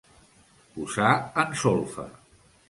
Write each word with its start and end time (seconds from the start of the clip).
Posar 0.77 1.11
en 1.45 1.53
solfa. 1.65 2.09